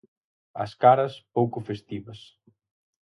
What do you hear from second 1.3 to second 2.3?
pouco festivas.